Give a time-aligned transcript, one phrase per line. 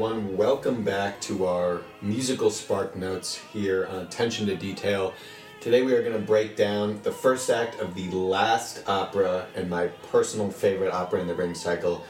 [0.00, 0.34] everyone.
[0.34, 5.12] Welcome back to our musical spark notes here on Attention to Detail.
[5.60, 9.68] Today we are going to break down the first act of the last opera and
[9.68, 12.02] my personal favorite opera in the Ring cycle,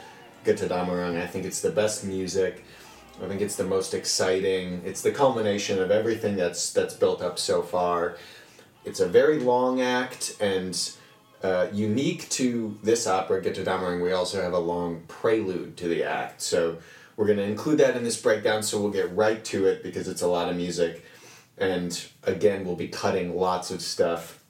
[0.45, 1.21] Götterdämmerung.
[1.21, 2.63] I think it's the best music.
[3.21, 4.81] I think it's the most exciting.
[4.85, 8.15] It's the culmination of everything that's that's built up so far.
[8.85, 10.79] It's a very long act and
[11.43, 16.41] uh, unique to this opera, Götterdämmerung, we also have a long prelude to the act.
[16.41, 16.77] So
[17.15, 20.07] we're going to include that in this breakdown, so we'll get right to it because
[20.07, 21.05] it's a lot of music.
[21.57, 24.43] And again, we'll be cutting lots of stuff.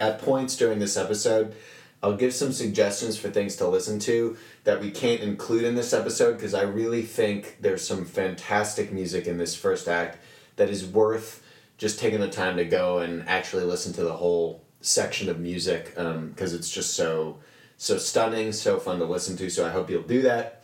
[0.00, 1.54] At points during this episode,
[2.02, 5.92] I'll give some suggestions for things to listen to that we can't include in this
[5.92, 10.18] episode because I really think there's some fantastic music in this first act
[10.56, 11.44] that is worth
[11.78, 15.94] just taking the time to go and actually listen to the whole section of music
[15.94, 17.38] because um, it's just so
[17.76, 19.50] so stunning, so fun to listen to.
[19.50, 20.61] So I hope you'll do that.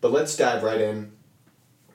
[0.00, 1.12] But let's dive right in.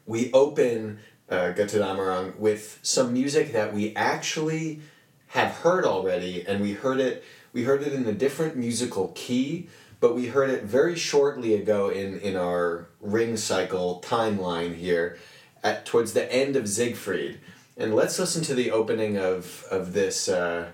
[0.05, 4.81] We open uh, Götterdämmerung with some music that we actually
[5.27, 7.23] have heard already, and we heard it.
[7.53, 11.89] We heard it in a different musical key, but we heard it very shortly ago
[11.89, 15.17] in in our ring cycle timeline here,
[15.63, 17.39] at towards the end of Siegfried.
[17.77, 20.27] And let's listen to the opening of of this.
[20.27, 20.71] Uh,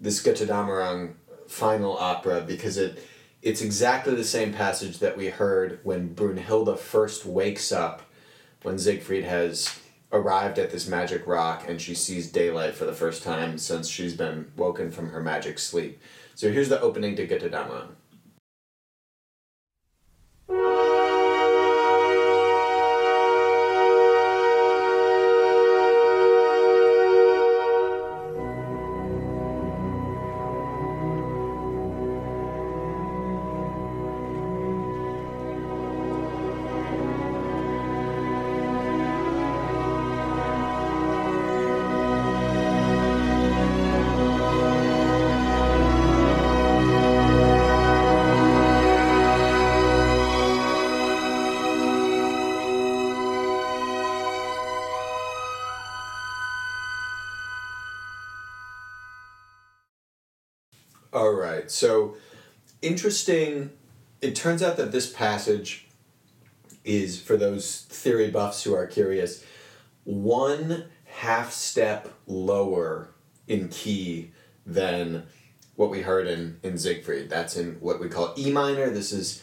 [0.00, 1.14] this Götterdämmerung
[1.48, 2.98] final opera because it
[3.44, 8.00] it's exactly the same passage that we heard when Brunhilde first wakes up
[8.62, 9.78] when Siegfried has
[10.10, 14.16] arrived at this magic rock and she sees daylight for the first time since she's
[14.16, 16.00] been woken from her magic sleep.
[16.34, 17.88] So here's the opening to Götterdämmerung.
[62.84, 63.70] Interesting.
[64.20, 65.86] It turns out that this passage
[66.84, 69.44] is, for those theory buffs who are curious,
[70.04, 73.08] one half step lower
[73.48, 74.32] in key
[74.66, 75.26] than
[75.76, 77.28] what we heard in, in Siegfried.
[77.30, 78.90] That's in what we call E minor.
[78.90, 79.42] This is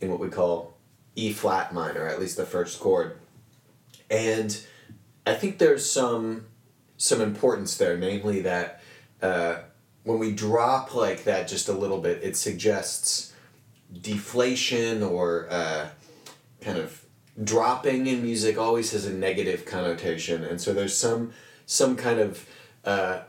[0.00, 0.76] in what we call
[1.14, 3.18] E flat minor, at least the first chord.
[4.10, 4.58] And
[5.26, 6.46] I think there's some
[6.96, 8.82] some importance there, namely that
[9.22, 9.58] uh,
[10.08, 13.34] when we drop like that just a little bit, it suggests
[13.92, 15.86] deflation or uh,
[16.62, 17.04] kind of
[17.44, 21.34] dropping in music always has a negative connotation, and so there's some
[21.66, 22.48] some kind of
[22.86, 23.20] uh,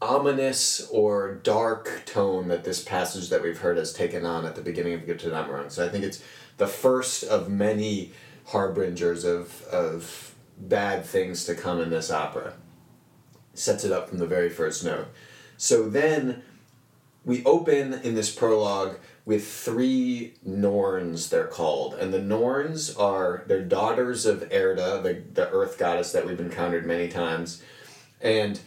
[0.00, 4.62] ominous or dark tone that this passage that we've heard has taken on at the
[4.62, 5.70] beginning of Götterdämmerung.
[5.70, 6.24] So I think it's
[6.56, 8.12] the first of many
[8.46, 12.54] harbingers of of bad things to come in this opera.
[13.52, 15.08] Sets it up from the very first note.
[15.56, 16.42] So then
[17.24, 21.94] we open in this prologue with three Norns, they're called.
[21.94, 26.86] And the Norns are, they're daughters of Erda, the, the earth goddess that we've encountered
[26.86, 27.62] many times.
[28.20, 28.60] And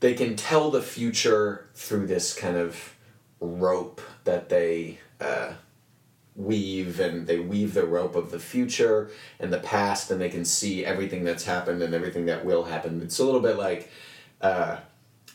[0.00, 2.96] they can tell the future through this kind of
[3.38, 5.52] rope that they uh,
[6.34, 10.46] weave, and they weave the rope of the future and the past, and they can
[10.46, 13.02] see everything that's happened and everything that will happen.
[13.02, 13.90] It's a little bit like.
[14.40, 14.78] Uh,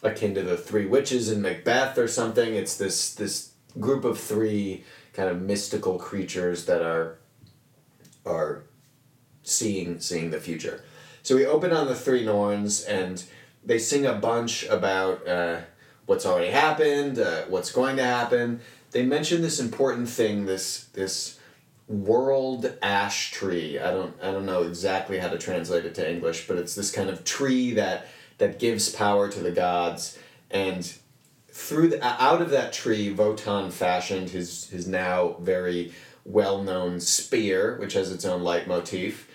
[0.04, 2.56] akin to the three witches in Macbeth or something.
[2.56, 7.18] It's this this group of three kind of mystical creatures that are
[8.26, 8.64] are
[9.44, 10.84] seeing seeing the future.
[11.24, 13.24] So we open on the three Norns and
[13.66, 15.62] they sing a bunch about uh,
[16.06, 18.62] what's already happened, uh, what's going to happen.
[18.92, 21.40] They mention this important thing, this this
[21.88, 23.80] world ash tree.
[23.80, 26.92] I don't I don't know exactly how to translate it to English, but it's this
[26.92, 30.18] kind of tree that that gives power to the gods.
[30.50, 30.94] And
[31.50, 35.92] through the, out of that tree Wotan fashioned his his now very
[36.24, 39.28] well-known spear which has its own leitmotif.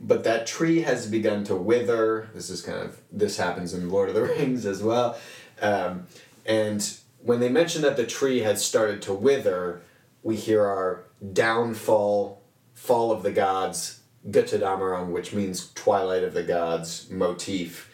[0.00, 2.28] But that tree has begun to wither.
[2.34, 5.18] This is kind of this happens in Lord of the Rings as well.
[5.60, 6.06] Um,
[6.46, 9.82] and when they mention that the tree has started to wither
[10.22, 12.42] we hear our downfall
[12.72, 17.90] fall of the gods Götterdämmerung which means twilight of the gods motif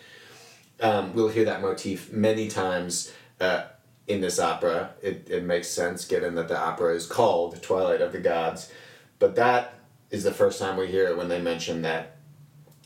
[0.81, 3.65] um, we'll hear that motif many times uh,
[4.07, 4.91] in this opera.
[5.03, 8.73] It, it makes sense given that the opera is called Twilight of the Gods.
[9.19, 9.75] But that
[10.11, 12.17] is the first time we hear it when they mention that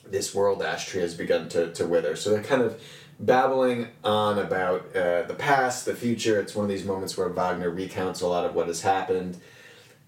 [0.07, 2.17] this world ash tree has begun to, to wither.
[2.17, 2.81] So they're kind of
[3.19, 6.41] babbling on about uh, the past, the future.
[6.41, 9.41] It's one of these moments where Wagner recounts a lot of what has happened.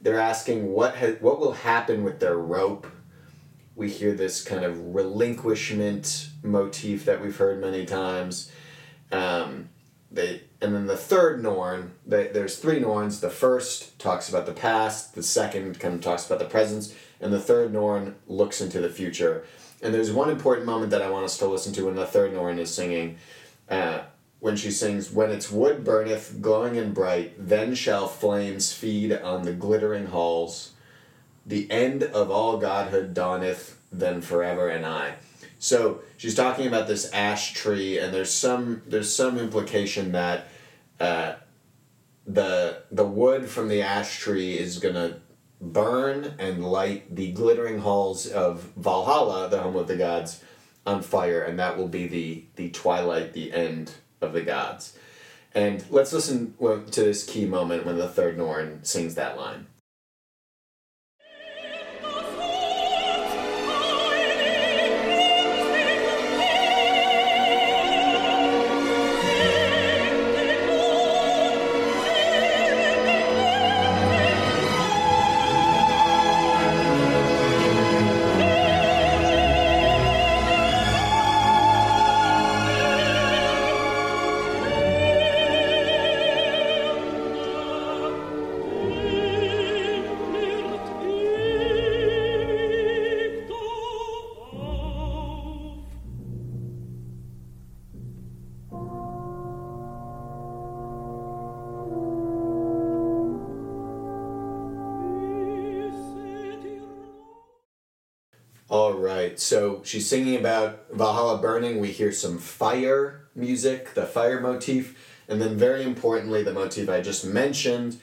[0.00, 2.87] They're asking what ha- what will happen with their rope.
[3.76, 8.50] We hear this kind of relinquishment motif that we've heard many times.
[9.12, 9.69] Um,
[10.11, 11.93] they and then the third Norn.
[12.06, 13.20] They, there's three Norns.
[13.20, 15.14] The first talks about the past.
[15.14, 18.88] The second kind of talks about the present, and the third Norn looks into the
[18.88, 19.44] future.
[19.82, 22.32] And there's one important moment that I want us to listen to when the third
[22.32, 23.19] Norn is singing.
[23.69, 24.00] Uh,
[24.40, 29.43] when she sings, When its wood burneth, glowing and bright, then shall flames feed on
[29.43, 30.73] the glittering halls.
[31.46, 35.14] The end of all godhood dawneth, then forever and I.
[35.58, 40.48] So she's talking about this ash tree, and there's some there's some implication that
[41.00, 41.34] uh,
[42.26, 45.20] the the wood from the ash tree is gonna
[45.60, 50.42] burn and light the glittering halls of Valhalla, the home of the gods,
[50.84, 54.99] on fire, and that will be the the twilight, the end of the gods.
[55.54, 59.66] And let's listen to this key moment when the third Norn sings that line.
[109.96, 111.81] She's singing about Valhalla burning.
[111.81, 114.94] We hear some fire music, the fire motif,
[115.26, 117.98] and then very importantly, the motif I just mentioned,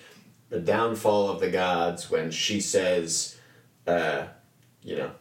[0.49, 3.37] the downfall of the gods, when she says,
[3.85, 4.23] uh,
[4.81, 5.11] you know,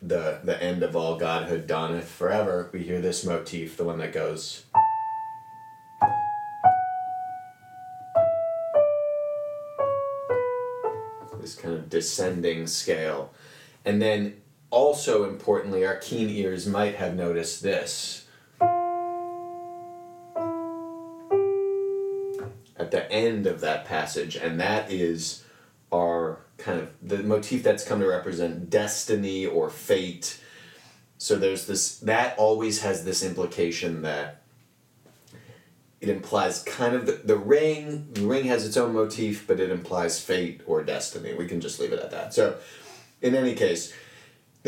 [0.00, 2.70] the the end of all godhood dawneth forever.
[2.72, 4.64] We hear this motif, the one that goes.
[11.40, 13.32] This kind of descending scale.
[13.84, 14.40] And then,
[14.70, 18.26] also importantly, our keen ears might have noticed this.
[22.76, 25.44] At the end of that passage, and that is
[25.92, 30.40] our kind of the motif that's come to represent destiny or fate.
[31.16, 34.42] So there's this, that always has this implication that
[36.00, 39.70] it implies kind of the, the ring, the ring has its own motif, but it
[39.70, 41.34] implies fate or destiny.
[41.34, 42.32] We can just leave it at that.
[42.32, 42.56] So,
[43.20, 43.92] in any case,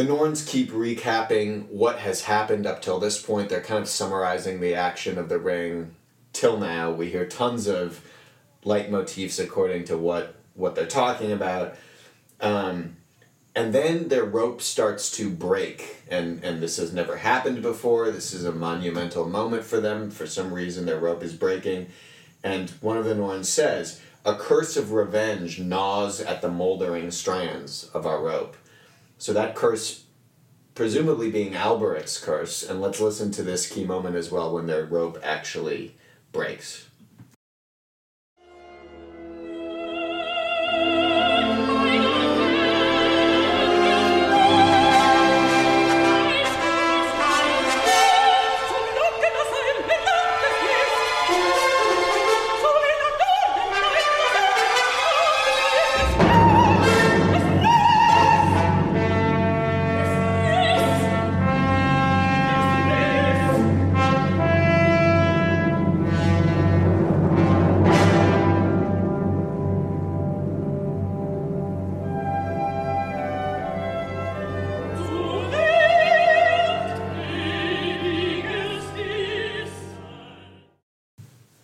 [0.00, 3.50] the Norns keep recapping what has happened up till this point.
[3.50, 5.94] They're kind of summarizing the action of the ring
[6.32, 6.90] till now.
[6.90, 8.02] We hear tons of
[8.64, 11.74] leitmotifs according to what what they're talking about.
[12.40, 12.96] Um,
[13.54, 18.10] and then their rope starts to break, and, and this has never happened before.
[18.10, 20.10] This is a monumental moment for them.
[20.10, 21.88] For some reason, their rope is breaking.
[22.42, 27.90] And one of the Norns says, A curse of revenge gnaws at the moldering strands
[27.92, 28.56] of our rope.
[29.20, 30.04] So that curse,
[30.74, 34.86] presumably being Alberich's curse, and let's listen to this key moment as well when their
[34.86, 35.94] rope actually
[36.32, 36.88] breaks.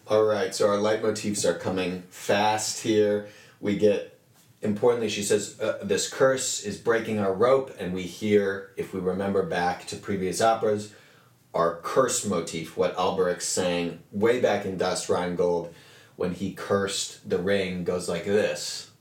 [0.09, 3.27] All right, so our leitmotifs are coming fast here.
[3.61, 4.21] We get,
[4.63, 9.01] importantly, she says, uh, this curse is breaking our rope, and we hear, if we
[9.01, 10.93] remember back to previous operas,
[11.53, 15.75] our curse motif, what Alberich sang way back in Das Rheingold
[16.15, 18.93] when he cursed the ring, goes like this.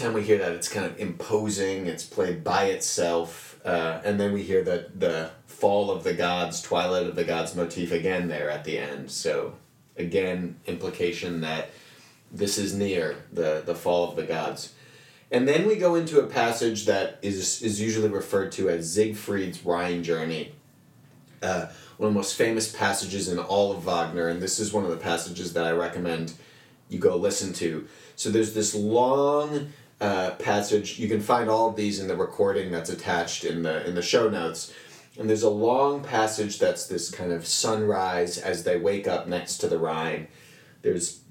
[0.00, 1.86] Time we hear that, it's kind of imposing.
[1.86, 3.60] It's played by itself.
[3.64, 7.54] uh, and then we hear the the fall of the gods, twilight of the gods
[7.54, 9.10] motif again there at the end.
[9.10, 9.54] So
[9.96, 11.70] again, implication that
[12.32, 14.74] this is near the the fall of the gods.
[15.30, 19.64] And then we go into a passage that is is usually referred to as Siegfried's
[19.64, 20.54] Rhine journey.
[21.42, 21.66] Uh,
[21.98, 24.90] one of the most famous passages in all of Wagner, and this is one of
[24.90, 26.32] the passages that I recommend
[26.88, 27.86] you go listen to.
[28.16, 30.98] So there's this long uh, passage.
[30.98, 34.02] You can find all of these in the recording that's attached in the in the
[34.02, 34.72] show notes.
[35.18, 39.58] And there's a long passage that's this kind of sunrise as they wake up next
[39.58, 40.28] to the Rhine.
[40.82, 41.22] There's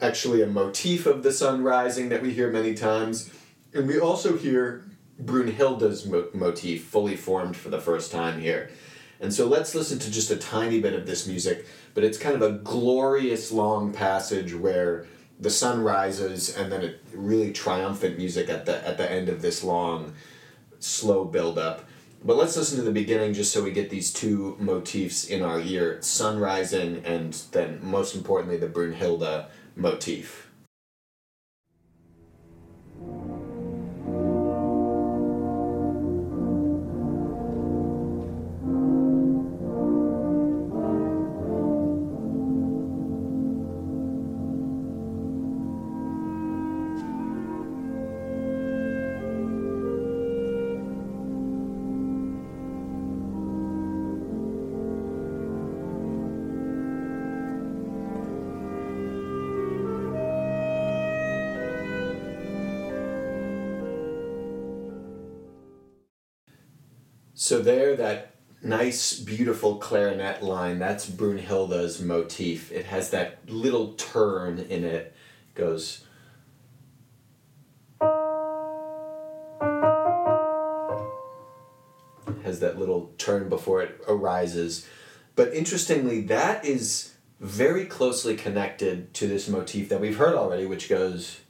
[0.00, 3.30] actually a motif of the sun rising that we hear many times.
[3.74, 4.84] And we also hear
[5.20, 8.70] Brunhilde's mo- motif fully formed for the first time here.
[9.20, 12.36] And so let's listen to just a tiny bit of this music, but it's kind
[12.36, 15.06] of a glorious long passage where
[15.38, 19.42] the sun rises and then a really triumphant music at the at the end of
[19.42, 20.14] this long
[20.78, 21.88] slow build up.
[22.24, 25.60] But let's listen to the beginning just so we get these two motifs in our
[25.60, 30.45] ear, sun rising and then most importantly the Brunhilde motif.
[67.46, 72.72] So there, that nice, beautiful clarinet line, that's Brunhilde's motif.
[72.72, 75.14] It has that little turn in it.
[75.54, 76.04] Goes.
[82.42, 84.84] Has that little turn before it arises.
[85.36, 90.88] But interestingly, that is very closely connected to this motif that we've heard already, which
[90.88, 91.42] goes.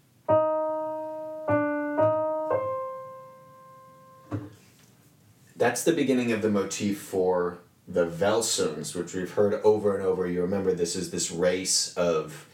[5.77, 10.27] That's the beginning of the motif for the Wälsungs, which we've heard over and over.
[10.27, 12.49] You remember this is this race of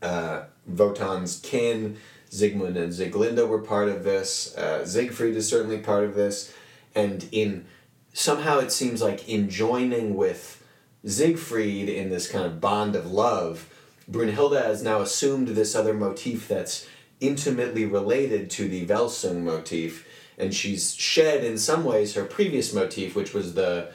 [0.00, 1.96] uh, Wotan's kin.
[2.30, 4.56] Siegmund and Sieglinde were part of this.
[4.56, 6.54] Uh, Siegfried is certainly part of this.
[6.94, 7.66] And in
[8.12, 10.64] somehow it seems like in joining with
[11.04, 13.74] Siegfried in this kind of bond of love,
[14.08, 16.86] Brunhilde has now assumed this other motif that's
[17.18, 20.07] intimately related to the Wälsung motif
[20.38, 23.90] and she's shed in some ways her previous motif, which was the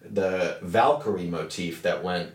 [0.00, 2.30] the Valkyrie motif that went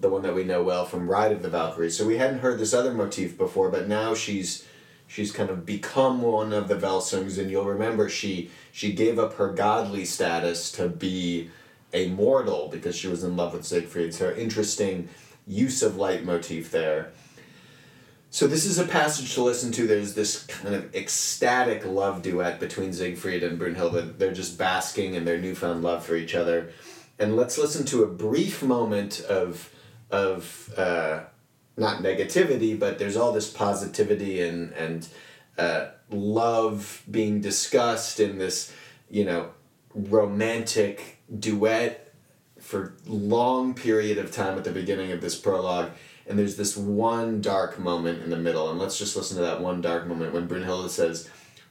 [0.00, 1.96] the one that we know well from Ride of the Valkyries.
[1.96, 4.66] So we hadn't heard this other motif before, but now she's
[5.06, 9.34] she's kind of become one of the Wälsungs, and you'll remember she she gave up
[9.34, 11.50] her godly status to be
[11.92, 14.14] a mortal because she was in love with Siegfried.
[14.14, 15.08] So interesting
[15.46, 17.12] use of leitmotif there.
[18.34, 19.86] So this is a passage to listen to.
[19.86, 24.18] There's this kind of ecstatic love duet between Siegfried and Brunhilde.
[24.18, 26.72] They're just basking in their newfound love for each other.
[27.16, 29.70] And let's listen to a brief moment of
[30.10, 31.20] of uh,
[31.76, 35.06] not negativity, but there's all this positivity and and
[35.56, 38.74] uh, love being discussed in this,
[39.08, 39.50] you know,
[39.94, 42.12] romantic duet
[42.58, 45.92] for long period of time at the beginning of this prologue
[46.26, 49.60] and there's this one dark moment in the middle and let's just listen to that
[49.60, 51.28] one dark moment when brunhilde says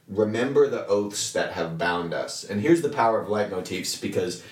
[0.08, 2.44] remember the oaths that have bound us.
[2.44, 4.42] And here's the power of leitmotifs because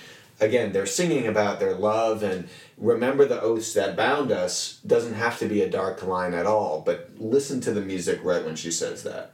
[0.41, 5.37] again they're singing about their love and remember the oaths that bound us doesn't have
[5.37, 8.71] to be a dark line at all but listen to the music right when she
[8.71, 9.33] says that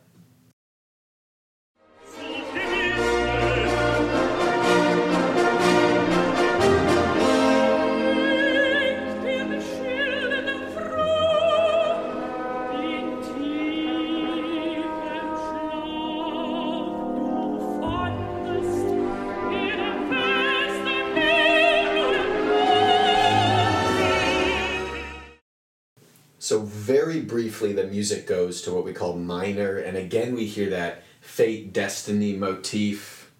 [27.09, 31.01] very briefly, the music goes to what we call minor, and again we hear that
[31.21, 33.31] fate, destiny motif.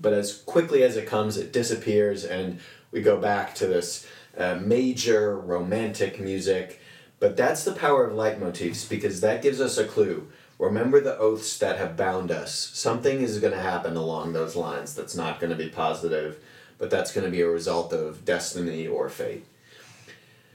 [0.00, 2.58] But as quickly as it comes, it disappears, and
[2.90, 4.04] we go back to this
[4.36, 6.80] uh, major romantic music.
[7.20, 10.26] But that's the power of leitmotifs because that gives us a clue.
[10.58, 12.52] Remember the oaths that have bound us.
[12.52, 16.40] Something is going to happen along those lines that's not going to be positive
[16.82, 19.46] but that's going to be a result of destiny or fate.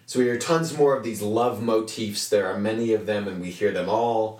[0.08, 2.30] So we hear tons more of these love motifs.
[2.30, 4.40] There are many of them, and we hear them all.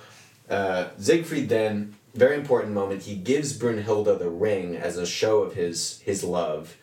[0.50, 5.56] Uh, Siegfried then, very important moment, he gives Brunhilde the ring as a show of
[5.56, 6.78] his his love,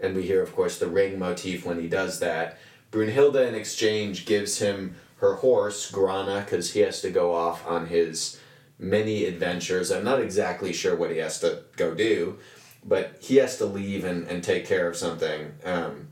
[0.00, 2.58] and we hear, of course, the ring motif when he does that.
[2.90, 7.86] Brunhilde, in exchange, gives him her horse, Grane because he has to go off on
[7.86, 8.40] his
[8.80, 9.92] many adventures.
[9.92, 12.40] I'm not exactly sure what he has to go do,
[12.84, 15.52] but he has to leave and, and take care of something.
[15.64, 16.08] Um,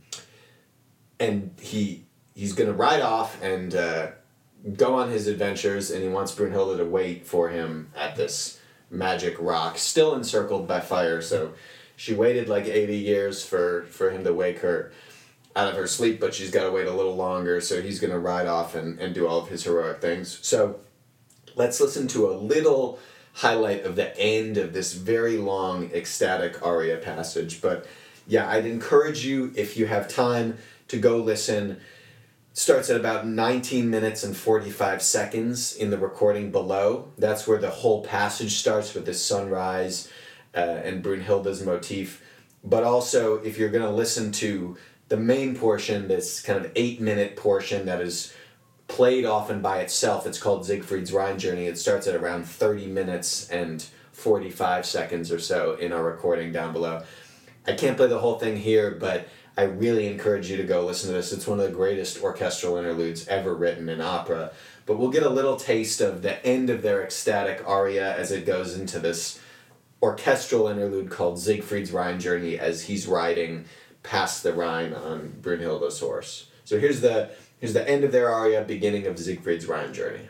[1.19, 4.09] and he he's going to ride off and uh,
[4.77, 8.61] go on his adventures, and he wants Brunhilde to wait for him at this
[8.91, 11.21] magic rock, still encircled by fire.
[11.23, 11.55] So
[11.97, 14.93] she waited like 80 years for, for him to wake her
[15.55, 18.13] out of her sleep, but she's got to wait a little longer, so he's going
[18.13, 20.39] to ride off and, and do all of his heroic things.
[20.43, 20.81] So
[21.55, 22.99] let's listen to a little
[23.35, 27.61] highlight of the end of this very long ecstatic aria passage.
[27.61, 27.87] But
[28.27, 30.59] yeah, I'd encourage you, if you have time,
[30.89, 31.81] to go listen.
[32.55, 37.09] Starts at about 19 minutes and 45 seconds in the recording below.
[37.17, 40.11] That's where the whole passage starts with the sunrise
[40.55, 42.23] uh, and Brunhilde's motif.
[42.63, 44.77] But also, if you're going to listen to
[45.09, 48.35] the main portion, this kind of eight minute portion that is
[48.87, 50.27] played often by itself.
[50.27, 51.65] It's called Siegfried's Rhine Journey.
[51.65, 53.83] It starts at around 30 minutes and
[54.13, 57.03] 45 seconds or so in our recording down below.
[57.67, 61.11] I can't play the whole thing here, but I really encourage you to go listen
[61.11, 61.33] to this.
[61.33, 64.53] It's one of the greatest orchestral interludes ever written in opera.
[64.87, 68.47] But we'll get a little taste of the end of their ecstatic aria as it
[68.47, 69.39] goes into this
[70.03, 73.67] orchestral interlude called Siegfried's Rhine Journey as he's riding
[74.03, 76.49] past the Rhine on Brunhilde's horse.
[76.65, 77.31] So here's the
[77.63, 80.27] Here's the end of their aria, beginning of Siegfried's Rhine journey.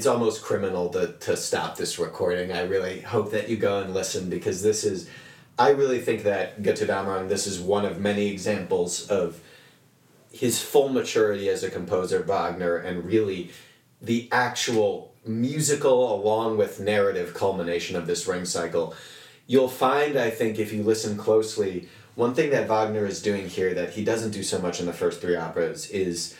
[0.00, 2.52] It's almost criminal to, to stop this recording.
[2.52, 5.10] I really hope that you go and listen because this is,
[5.58, 9.42] I really think that Götterdämmerung, this is one of many examples of
[10.32, 13.50] his full maturity as a composer, Wagner, and really
[14.00, 18.94] the actual musical along with narrative culmination of this ring cycle.
[19.46, 23.74] You'll find, I think, if you listen closely, one thing that Wagner is doing here
[23.74, 26.38] that he doesn't do so much in the first three operas is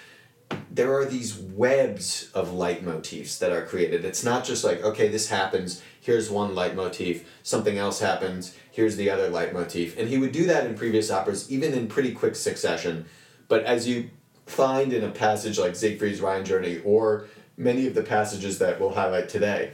[0.71, 4.05] there are these webs of leitmotifs that are created.
[4.05, 9.11] It's not just like, okay, this happens, here's one leitmotif, something else happens, here's the
[9.11, 9.99] other leitmotif.
[9.99, 13.07] And he would do that in previous operas, even in pretty quick succession.
[13.49, 14.11] But as you
[14.47, 18.95] find in a passage like Siegfried's Rhine Journey or many of the passages that we'll
[18.95, 19.73] highlight today,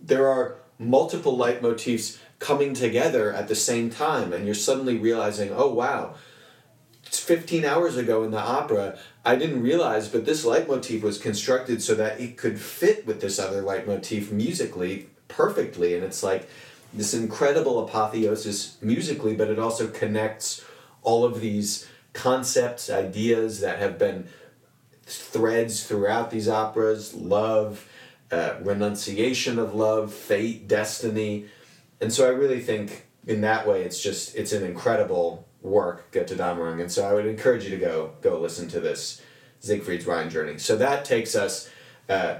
[0.00, 5.72] there are multiple leitmotifs coming together at the same time, and you're suddenly realizing, oh
[5.72, 6.14] wow,
[7.24, 11.94] 15 hours ago in the opera, I didn't realize, but this leitmotif was constructed so
[11.94, 15.94] that it could fit with this other leitmotif musically perfectly.
[15.94, 16.48] And it's like
[16.92, 20.64] this incredible apotheosis musically, but it also connects
[21.02, 24.28] all of these concepts, ideas that have been
[25.02, 27.88] threads throughout these operas love,
[28.30, 31.46] uh, renunciation of love, fate, destiny.
[32.00, 36.80] And so I really think in that way it's just it's an incredible work Götterdämmerung.
[36.80, 39.20] And so I would encourage you to go go listen to this
[39.58, 40.58] Siegfried's Rhine Journey.
[40.58, 41.70] So that takes us
[42.08, 42.36] uh,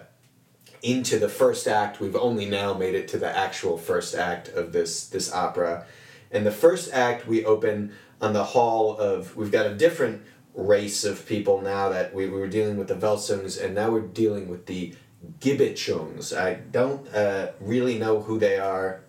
[0.83, 1.99] into the first act.
[1.99, 5.87] We've only now made it to the actual first act of this this opera.
[6.31, 9.35] And the first act, we open on the hall of.
[9.37, 10.23] We've got a different
[10.55, 14.01] race of people now that we, we were dealing with the Wälsungs, and now we're
[14.01, 14.95] dealing with the
[15.41, 16.37] Gibichungs.
[16.37, 19.01] I don't uh, really know who they are,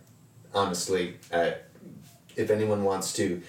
[0.54, 1.18] honestly.
[1.32, 1.52] Uh,
[2.36, 3.42] if anyone wants to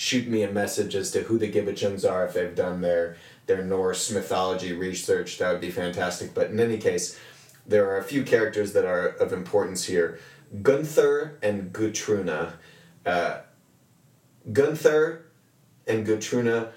[0.00, 3.62] shoot me a message as to who the Gibichungs are if they've done their their
[3.62, 6.32] Norse mythology research, that would be fantastic.
[6.32, 7.20] But in any case,
[7.66, 10.18] there are a few characters that are of importance here.
[10.62, 12.52] Gunther and Gutrune.
[13.04, 13.40] Uh,
[14.50, 15.26] Gunther
[15.86, 16.70] and Gutrune,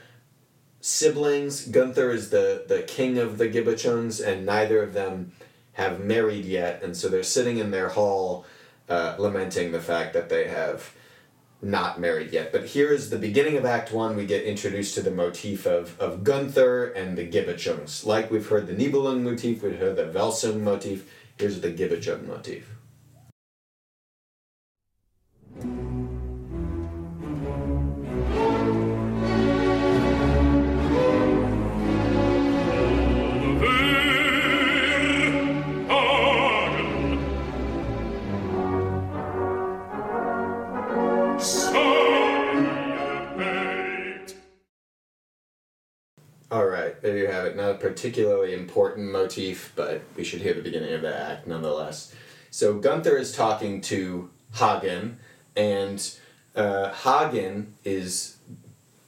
[0.82, 1.66] siblings.
[1.68, 5.32] Gunther is the, the king of the Gibichungs, and neither of them
[5.74, 8.46] have married yet, and so they're sitting in their hall
[8.90, 10.94] uh, lamenting the fact that they have
[11.64, 12.52] not married yet.
[12.52, 14.16] But here is the beginning of Act One.
[14.16, 18.06] We get introduced to the motif of, of Gunther and the Gibichungs.
[18.06, 21.10] Like we've heard the Nibelung motif, we've heard the Wälsung motif.
[21.38, 22.68] Here's the Gibichung motif.
[47.84, 52.16] Particularly important motif, but we should hear the beginning of the act nonetheless.
[52.50, 55.18] So Gunther is talking to Hagen,
[55.58, 56.00] and
[56.56, 58.38] uh, Hagen is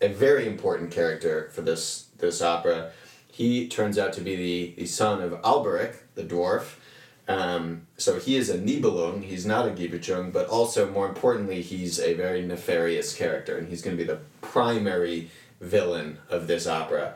[0.01, 2.91] a very important character for this this opera.
[3.31, 6.75] He turns out to be the, the son of Alberich, the dwarf.
[7.29, 11.97] Um, so he is a Nibelung, he's not a Gibichung, but also, more importantly, he's
[11.97, 15.29] a very nefarious character, and he's going to be the primary
[15.61, 17.15] villain of this opera.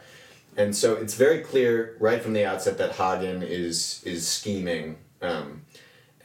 [0.58, 5.62] And so it's very clear right from the outset that Hagen is is scheming, um,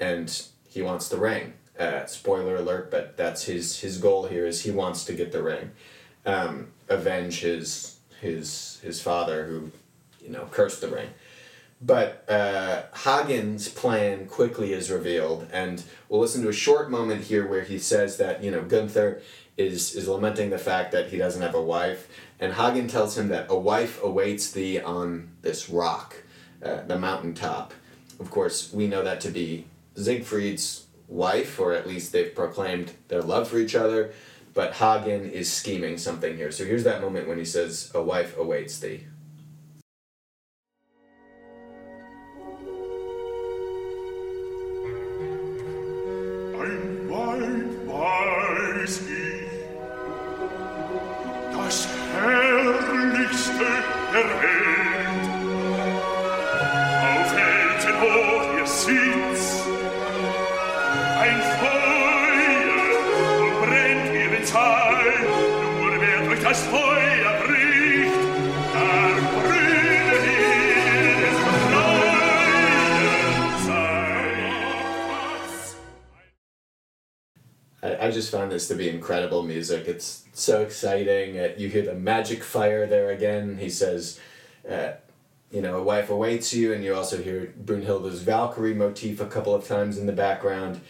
[0.01, 1.55] and he wants the ring.
[1.79, 5.43] Uh, spoiler alert, but that's his his goal here is he wants to get the
[5.43, 5.73] ring,
[6.25, 9.71] um, avenge his his his father who,
[10.21, 11.09] you know, cursed the ring.
[11.81, 17.47] But uh, Hagen's plan quickly is revealed, and we'll listen to a short moment here
[17.47, 19.21] where he says that you know Gunther
[19.57, 22.09] is is lamenting the fact that he doesn't have a wife,
[22.41, 26.17] and Hagen tells him that a wife awaits thee on this rock,
[26.63, 27.73] uh, the mountaintop.
[28.21, 29.67] Of course, we know that to be
[29.97, 34.13] Siegfried's wife, or at least they've proclaimed their love for each other.
[34.53, 36.53] But Hagen is scheming something here.
[36.53, 39.07] So here's that moment when he says, "A wife awaits thee."
[46.55, 47.09] Ein
[47.89, 49.51] weiß ich,
[51.53, 52.04] das
[53.25, 53.65] höchste
[54.13, 55.25] der Welt.
[57.11, 59.67] Auf Welten hoch ihr sitzt,
[61.21, 62.85] ein Feuer,
[63.41, 65.23] und brennt ihre Zeit,
[65.81, 66.94] nur wird euch das Feuer.
[78.15, 79.87] Just found this to be incredible music.
[79.87, 81.39] It's so exciting.
[81.39, 83.59] Uh, you hear the magic fire there again.
[83.59, 84.19] He says,
[84.69, 84.93] uh,
[85.51, 89.55] you know, a wife awaits you, and you also hear Brunhilde's Valkyrie motif a couple
[89.55, 90.81] of times in the background.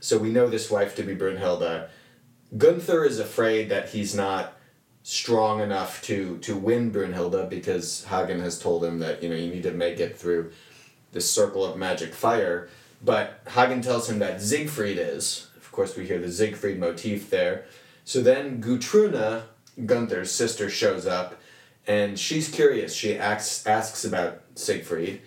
[0.00, 1.88] So we know this wife to be Brunhilde.
[2.56, 4.54] Gunther is afraid that he's not
[5.02, 9.50] strong enough to to win Brunhilde because Hagen has told him that you know you
[9.50, 10.50] need to make it through
[11.12, 12.68] this circle of magic fire.
[13.02, 15.48] But Hagen tells him that Siegfried is.
[15.74, 17.64] Course, we hear the Siegfried motif there.
[18.04, 19.42] So then Gutrune,
[19.84, 21.34] Gunther's sister, shows up,
[21.84, 22.94] and she's curious.
[22.94, 25.20] She asks asks about Siegfried.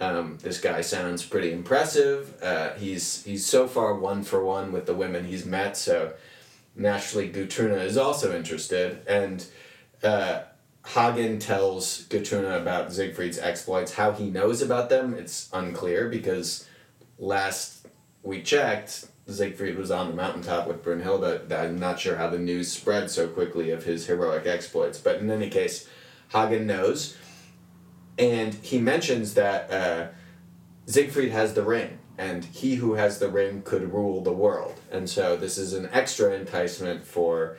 [0.00, 2.34] Um, this guy sounds pretty impressive.
[2.42, 5.76] Uh, he's he's so far one for one with the women he's met.
[5.76, 6.14] So
[6.74, 9.46] naturally, Gutrune is also interested, and
[10.02, 10.40] uh,
[10.86, 13.94] Hagen tells Gutrune about Siegfried's exploits.
[13.94, 16.68] How he knows about them, it's unclear because
[17.16, 17.86] last
[18.24, 21.50] we checked, Siegfried was on the mountaintop with Brunhilde.
[21.50, 25.30] I'm not sure how the news spread so quickly of his heroic exploits, but in
[25.30, 25.88] any case,
[26.28, 27.16] Hagen knows,
[28.18, 30.08] and he mentions that uh,
[30.86, 34.78] Siegfried has the ring, and he who has the ring could rule the world.
[34.90, 37.56] And so this is an extra enticement for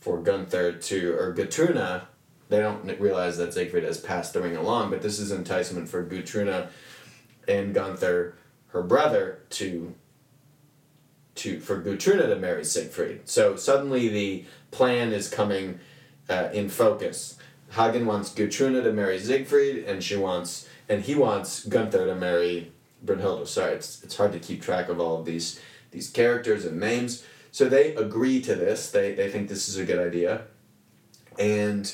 [0.00, 2.02] for Gunther to or Gutrune.
[2.48, 6.04] They don't realize that Siegfried has passed the ring along, but this is enticement for
[6.04, 6.68] Gutrune
[7.46, 8.34] and Gunther,
[8.68, 9.94] her brother, to
[11.38, 13.28] to for Gutrune to marry Siegfried.
[13.28, 15.80] So suddenly the plan is coming
[16.28, 17.38] uh, in focus.
[17.70, 22.72] Hagen wants Gutrune to marry Siegfried, and she wants and he wants Gunther to marry
[23.04, 23.46] Brunhilde.
[23.46, 27.24] Sorry, it's it's hard to keep track of all of these these characters and names.
[27.50, 28.90] So they agree to this.
[28.90, 30.42] They they think this is a good idea,
[31.38, 31.92] and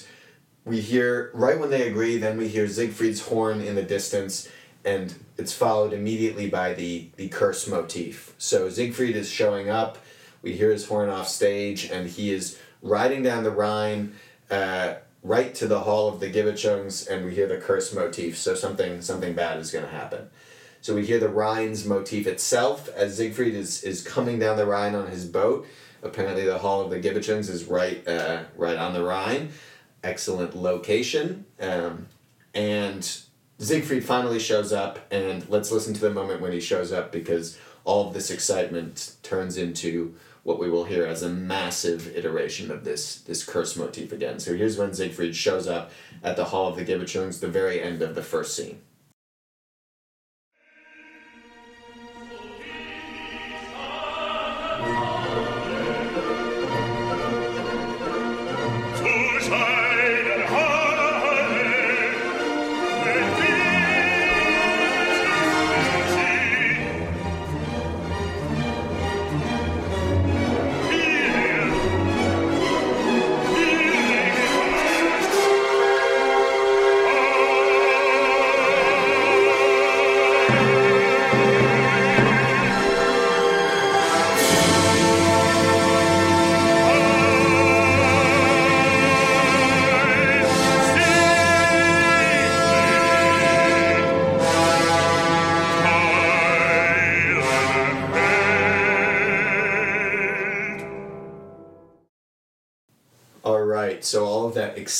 [0.64, 2.16] we hear right when they agree.
[2.18, 4.48] Then we hear Siegfried's horn in the distance,
[4.84, 8.34] and it's followed immediately by the the curse motif.
[8.38, 9.98] So Siegfried is showing up.
[10.42, 14.14] We hear his horn off stage, and he is riding down the Rhine.
[14.50, 18.36] Uh, right to the hall of the Gibichungs, and we hear the curse motif.
[18.36, 20.30] So something something bad is going to happen.
[20.82, 24.94] So we hear the Rhine's motif itself as Siegfried is, is coming down the Rhine
[24.94, 25.66] on his boat.
[26.02, 29.48] Apparently, the Hall of the Gibichungs is right uh, right on the Rhine.
[30.02, 31.46] Excellent location.
[31.58, 32.08] Um,
[32.54, 33.23] and
[33.58, 37.56] Siegfried finally shows up, and let's listen to the moment when he shows up because
[37.84, 42.84] all of this excitement turns into what we will hear as a massive iteration of
[42.84, 44.38] this this curse motif again.
[44.38, 45.90] So here's when Siegfried shows up
[46.22, 48.80] at the Hall of the Gibichungs, the very end of the first scene.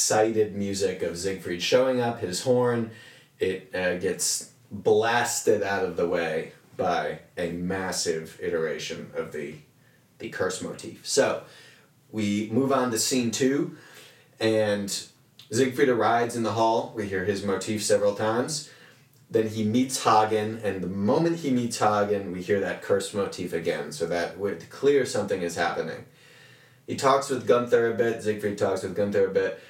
[0.04, 2.90] Excited music of Siegfried showing up, his horn,
[3.38, 9.54] it uh, gets blasted out of the way by a massive iteration of the
[10.18, 11.06] the curse motif.
[11.06, 11.44] So
[12.12, 13.78] we move on to scene two,
[14.38, 14.90] and
[15.50, 16.92] Siegfried arrives in the hall.
[16.94, 18.68] We hear his motif several times.
[19.30, 23.54] Then he meets Hagen, and the moment he meets Hagen, we hear that curse motif
[23.54, 23.90] again.
[23.90, 26.04] So that would clear something is happening.
[26.86, 28.22] He talks with Gunther a bit.
[28.22, 29.60] Siegfried talks with Gunther a bit.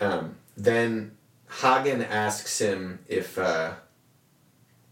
[0.00, 1.16] Um, then
[1.60, 3.74] Hagen asks him if uh,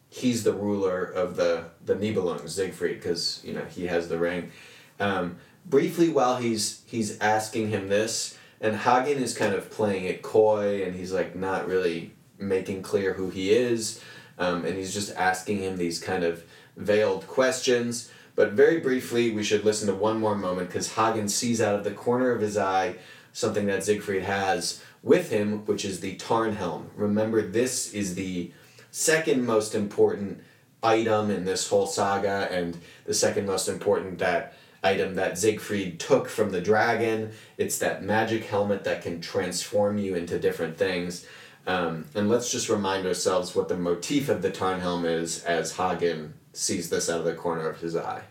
[0.09, 4.53] he's the ruler of the the Nibelungs, Siegfried, because you know he has the ring.
[5.01, 5.37] Um,
[5.67, 10.85] briefly, while he's he's asking him this, and Hagen is kind of playing it coy,
[10.85, 14.01] and he's like not really making clear who he is,
[14.39, 16.45] um, and he's just asking him these kind of
[16.77, 18.11] veiled questions.
[18.35, 21.85] But very briefly, we should listen to one more moment because Hagen sees out of
[21.85, 22.97] the corner of his eye
[23.33, 26.87] something that Siegfried has with him, which is the Tarnhelm.
[26.97, 28.53] Remember, this is the
[28.91, 30.43] second most important
[30.83, 36.29] item in this whole saga, and the second most important that item that Siegfried took
[36.29, 37.33] from the dragon.
[37.57, 41.27] It's that magic helmet that can transform you into different things.
[41.67, 46.35] Um, and let's just remind ourselves what the motif of the Tarnhelm is as Hagen
[46.53, 48.23] sees this out of the corner of his eye.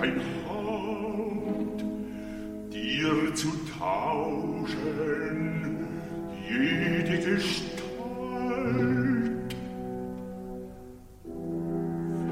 [0.00, 1.84] Dein Haupt,
[2.72, 5.46] dir zu tauschen
[6.48, 7.76] jede Gestalt.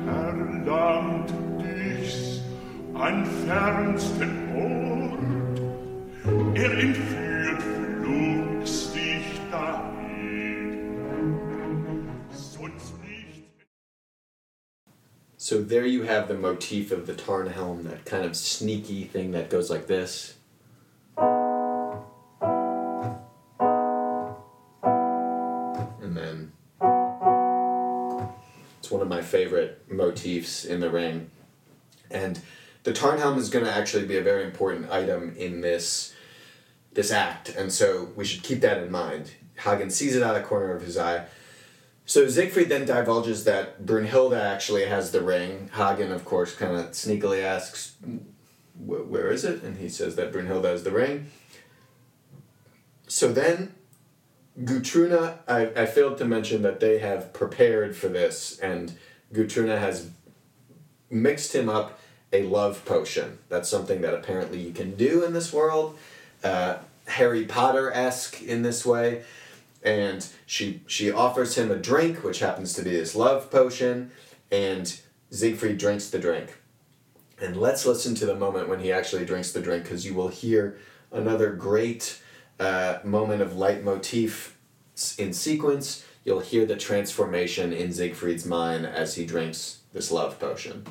[0.05, 2.43] Verlangt dich's
[2.95, 5.61] an fernsten Ort,
[6.55, 7.34] er entführt
[15.45, 19.51] So there you have the motif of the Tarnhelm, that kind of sneaky thing that
[19.51, 20.39] goes like this.
[26.01, 26.53] And then
[28.79, 31.31] it's one of my favorite motifs in the ring.
[32.11, 32.41] And
[32.85, 36.15] the Tarnhelm is going to actually be a very important item in this
[36.95, 39.33] this act, and so we should keep that in mind.
[39.57, 41.27] Hagen sees it out of the corner of his eye.
[42.07, 45.71] So Siegfried then divulges that Brunhilde actually has the ring.
[45.75, 47.95] Hagen, of course, kind of sneakily asks,
[48.79, 51.31] "Where is it?" And he says that Brunhilde has the ring.
[53.09, 53.75] So then,
[54.59, 58.99] Gutrune, I, I failed to mention that they have prepared for this, and
[59.33, 60.11] Gutrune has
[61.11, 61.99] mixed him up
[62.33, 63.39] a love potion.
[63.49, 65.97] That's something that apparently you can do in this world,
[66.43, 69.23] uh, Harry Potter esque in this way.
[69.85, 74.11] And she she offers him a drink, which happens to be this love potion,
[74.51, 74.99] and
[75.31, 76.57] Siegfried drinks the drink.
[77.41, 80.29] And let's listen to the moment when he actually drinks the drink, because you will
[80.29, 80.79] hear
[81.13, 82.21] another great
[82.59, 84.57] uh, moment of leitmotif
[85.19, 86.05] in sequence.
[86.25, 90.87] You'll hear the transformation in Siegfried's mind as he drinks this love potion.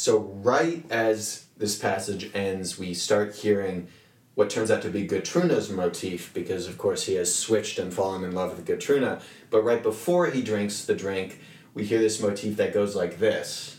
[0.00, 3.88] So, right as this passage ends, we start hearing
[4.34, 8.24] what turns out to be Gutrune's motif because, of course, he has switched and fallen
[8.24, 9.20] in love with Gutrune.
[9.50, 11.40] But right before he drinks the drink,
[11.74, 13.78] we hear this motif that goes like this.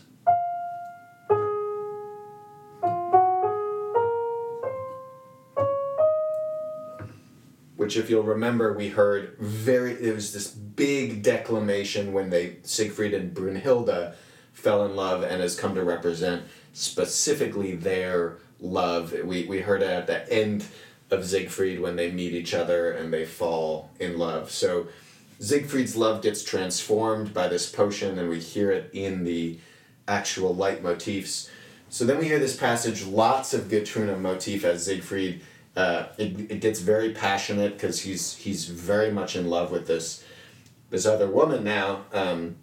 [7.74, 9.94] Which, if you'll remember, we heard very.
[9.94, 14.14] It was this big declamation when they Siegfried and Brunhilde
[14.52, 19.12] fell in love and has come to represent specifically their love.
[19.12, 20.66] We, we heard it at the end
[21.10, 24.50] of Siegfried when they meet each other and they fall in love.
[24.50, 24.88] So
[25.42, 29.58] Siegfried's love gets transformed by this potion, and we hear it in the
[30.06, 31.50] actual light leitmotifs.
[31.90, 35.42] So then we hear this passage, lots of Gutrune motif as Siegfried.
[35.76, 40.24] Uh, it, it gets very passionate because he's he's very much in love with this
[40.90, 42.56] this other woman now, um,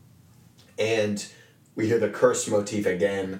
[0.77, 1.27] and
[1.79, 3.39] we hear the curse motif again.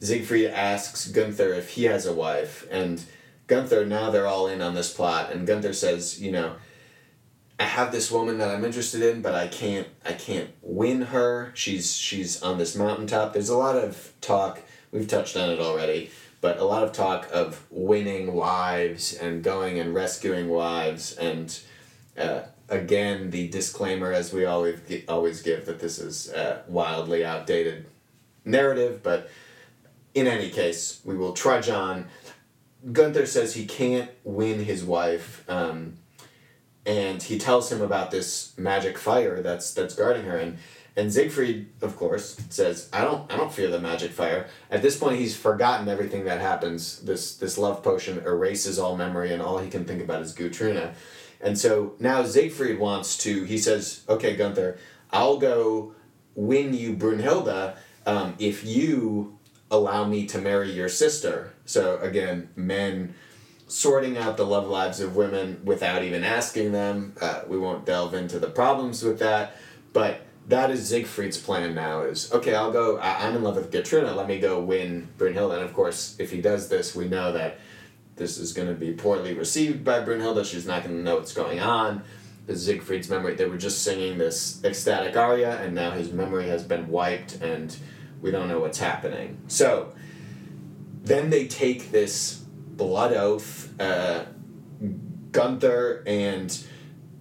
[0.00, 3.04] Siegfried asks Gunther if he has a wife, and
[3.46, 6.56] Gunther now they're all in on this plot, and Gunther says, you know,
[7.60, 11.52] I have this woman that I'm interested in, but I can't I can't win her.
[11.54, 13.34] She's she's on this mountaintop.
[13.34, 14.62] There's a lot of talk.
[14.90, 19.78] We've touched on it already, but a lot of talk of winning wives and going
[19.78, 21.60] and rescuing wives, and
[22.18, 27.86] uh, again the disclaimer, as we always always give, that this is a wildly outdated
[28.44, 29.02] narrative.
[29.02, 29.30] But
[30.14, 32.06] in any case, we will trudge on.
[32.92, 35.44] Gunther says he can't win his wife.
[35.48, 35.94] Um,
[36.86, 40.58] and he tells him about this magic fire that's that's guarding her and
[40.96, 44.96] and Siegfried of course says I don't I don't fear the magic fire at this
[44.96, 49.58] point he's forgotten everything that happens this this love potion erases all memory and all
[49.58, 50.92] he can think about is Gutrune
[51.44, 54.78] and so now Siegfried wants to he says okay Gunther
[55.12, 55.94] I'll go
[56.34, 57.76] win you Brunhilde
[58.06, 59.38] um, if you
[59.70, 63.14] allow me to marry your sister so again men
[63.66, 67.14] sorting out the love lives of women without even asking them.
[67.20, 69.56] Uh, we won't delve into the problems with that,
[69.92, 72.02] but that is Siegfried's plan now.
[72.02, 72.54] Is okay.
[72.54, 72.98] I'll go.
[72.98, 74.14] I, I'm in love with Gutrune.
[74.14, 75.54] Let me go win Brunhilde.
[75.54, 77.58] And of course, if he does this, we know that
[78.16, 80.44] this is going to be poorly received by Brunhilde.
[80.44, 82.02] She's not going to know what's going on.
[82.52, 83.34] Siegfried's memory.
[83.34, 87.74] They were just singing this ecstatic aria, and now his memory has been wiped, and
[88.20, 89.38] we don't know what's happening.
[89.48, 89.94] So
[91.02, 92.34] then they take this
[92.76, 93.72] blood oath.
[93.80, 94.24] Uh,
[95.32, 96.64] Gunther and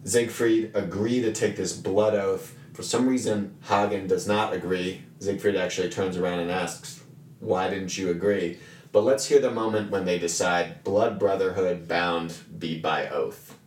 [0.04, 2.56] Siegfried agree to take this blood oath.
[2.74, 5.04] For some reason, Hagen does not agree.
[5.20, 7.02] Siegfried actually turns around and asks,
[7.40, 8.60] Why didn't you agree?
[8.94, 13.58] But let's hear the moment when they decide blood brotherhood bound be by oath.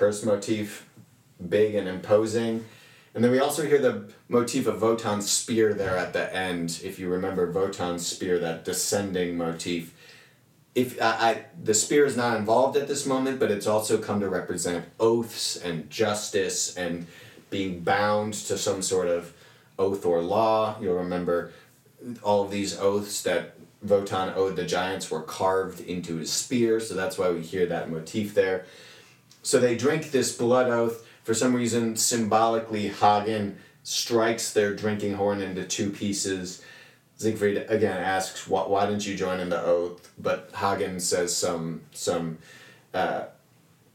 [0.00, 0.88] Curse motif,
[1.46, 2.64] big and imposing.
[3.14, 6.80] And then we also hear the motif of Wotan's spear there at the end.
[6.82, 9.94] If you remember Wotan's spear, that descending motif.
[10.74, 14.20] If I, I the spear is not involved at this moment, but it's also come
[14.20, 17.06] to represent oaths and justice and
[17.50, 19.34] being bound to some sort of
[19.78, 20.76] oath or law.
[20.80, 21.52] You'll remember
[22.22, 26.94] all of these oaths that Wotan owed the giants were carved into his spear, so
[26.94, 28.64] that's why we hear that motif there.
[29.42, 31.06] So they drink this blood oath.
[31.24, 36.62] For some reason, symbolically, Hagen strikes their drinking horn into two pieces.
[37.16, 41.82] Siegfried again asks, "Why, why didn't you join in the oath?" But Hagen says some
[41.92, 42.38] some
[42.94, 43.24] uh,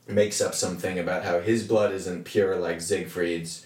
[0.07, 3.65] makes up something about how his blood isn't pure like Siegfried's.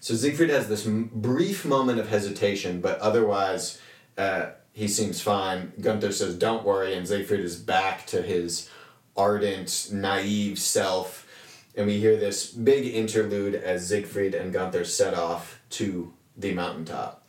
[0.00, 3.80] So Siegfried has this m- brief moment of hesitation, but otherwise,
[4.16, 5.72] uh, he seems fine.
[5.80, 8.68] Gunther says, "Don't worry," and Siegfried is back to his
[9.20, 11.26] ardent, naive self.
[11.76, 17.26] And we hear this big interlude as Siegfried and Gunther set off to the mountaintop.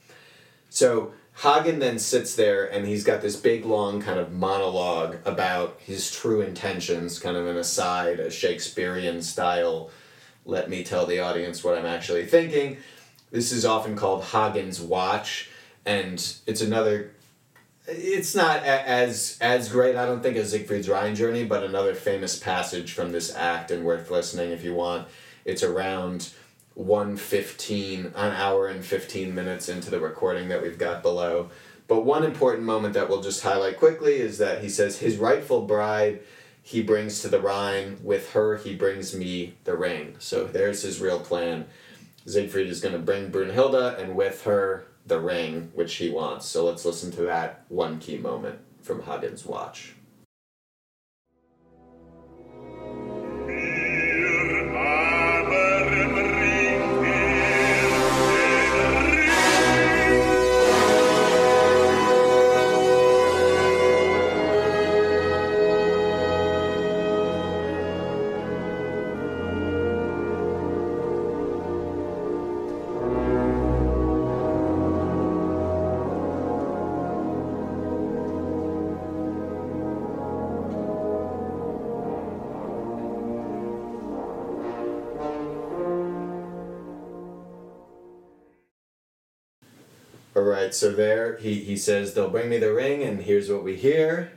[0.70, 1.12] So
[1.44, 6.10] Hagen then sits there and he's got this big long kind of monologue about his
[6.10, 9.89] true intentions, kind of an aside, a Shakespearean style.
[10.46, 12.78] Let me tell the audience what I'm actually thinking.
[13.32, 15.50] This is often called Hagen's Watch,
[15.86, 16.16] and
[16.48, 17.12] it's another.
[17.88, 22.38] It's not as as great, I don't think, as Siegfried's Rhine Journey, but another famous
[22.38, 25.08] passage from this act and worth listening if you want.
[25.46, 26.30] It's around
[26.76, 31.50] 115 an hour and 15 minutes into the recording that we've got below
[31.88, 35.64] But one important moment that we'll just highlight quickly is that he says his rightful
[35.64, 36.22] bride
[36.64, 38.00] he brings to the Rhine.
[38.02, 40.16] With her he brings me the ring.
[40.20, 41.66] So there's his real plan.
[42.26, 46.45] Siegfried is going to bring Brunhilde and with her the ring which he wants.
[46.45, 49.95] So let's listen to that one key moment from Hagen's watch.
[90.72, 93.76] Right, so there he, he says they'll bring me the ring, and here's what we
[93.76, 94.32] hear.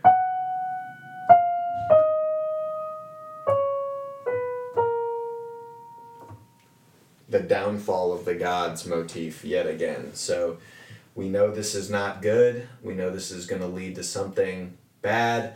[7.28, 10.14] The downfall of the gods motif yet again.
[10.14, 10.58] So
[11.14, 12.68] we know this is not good.
[12.82, 15.54] We know this is going to lead to something bad.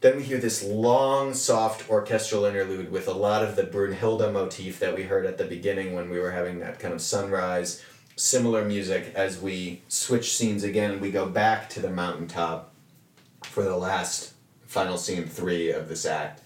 [0.00, 4.78] Then we hear this long, soft orchestral interlude with a lot of the Brunhilde motif
[4.80, 7.82] that we heard at the beginning when we were having that kind of sunrise
[8.16, 12.72] similar music as we switch scenes again we go back to the mountaintop
[13.42, 14.34] for the last
[14.66, 16.42] final scene three of this act.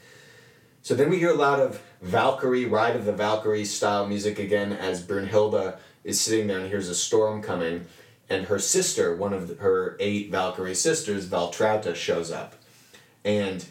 [0.83, 4.73] So then we hear a lot of Valkyrie, Ride of the Valkyrie style music again
[4.73, 7.87] as Brunhilde is sitting there and hears a storm coming,
[8.31, 12.55] and her sister, one of her eight Valkyrie sisters, Waltraute, shows up.
[13.25, 13.65] And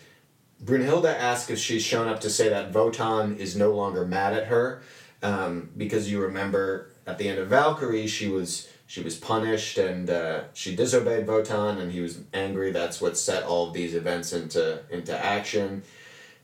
[0.63, 4.47] Brunhilde asks if she's shown up to say that Wotan is no longer mad at
[4.47, 4.81] her,
[5.23, 10.09] um, because you remember at the end of Valkyrie she was she was punished and
[10.09, 12.71] uh, she disobeyed Wotan and he was angry.
[12.71, 15.83] That's what set all of these events into into action.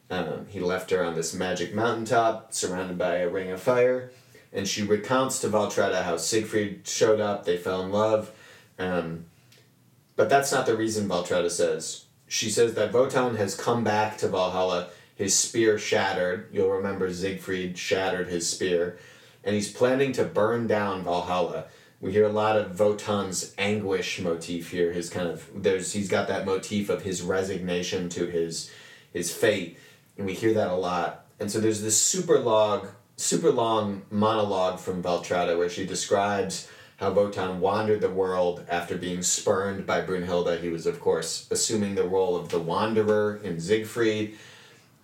[0.09, 4.11] Um, he left her on this magic mountaintop surrounded by a ring of fire,
[4.51, 7.45] and she recounts to Waltraute how Siegfried showed up.
[7.45, 8.31] They fell in love,
[8.77, 9.25] um,
[10.15, 12.05] but that's not the reason Waltraute says.
[12.27, 14.89] She says that Wotan has come back to Valhalla.
[15.15, 16.49] His spear shattered.
[16.51, 18.97] You'll remember Siegfried shattered his spear,
[19.43, 21.65] and he's planning to burn down Valhalla.
[21.99, 24.91] We hear a lot of Wotan's anguish motif here.
[24.91, 28.71] His kind of there's he's got that motif of his resignation to his
[29.11, 29.77] his fate,
[30.17, 31.25] and we hear that a lot.
[31.39, 37.11] And so there's this super log, super long monologue from Waltraute where she describes how
[37.11, 40.61] Wotan wandered the world after being spurned by Brunhilde.
[40.61, 44.37] He was, of course, assuming the role of the wanderer in Siegfried.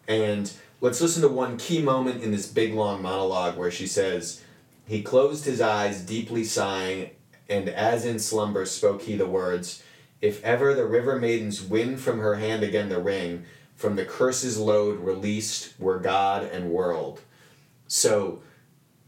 [0.07, 0.51] And
[0.82, 4.43] let's listen to one key moment in this big long monologue where she says,
[4.86, 7.11] He closed his eyes, deeply sighing,
[7.49, 9.84] and as in slumber spoke he the words,
[10.21, 14.57] If ever the river maidens win from her hand again the ring, from the curse's
[14.57, 17.21] load released were God and world.
[17.88, 18.41] So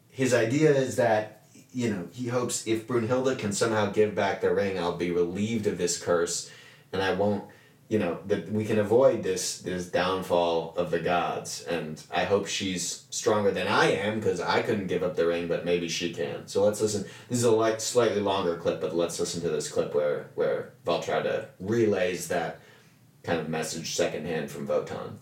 [0.10, 4.54] his idea is that, you know, he hopes if Brunhilde can somehow give back the
[4.54, 6.50] ring, I'll be relieved of this curse
[6.94, 7.46] and I won't
[7.92, 11.64] you know that we can avoid this this downfall of the gods.
[11.64, 15.50] And i hope she's stronger than i am because i couldn't give up the ring
[15.50, 16.48] but maybe she can.
[16.48, 17.04] So let's listen.
[17.28, 20.72] This is a like slightly longer clip but let's listen to this clip where where
[20.86, 22.62] Waltraute relays that
[23.24, 25.20] kind of message secondhand from Wotan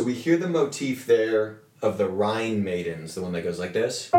[0.00, 3.74] so we hear the motif there of the rhine maidens the one that goes like
[3.74, 4.10] this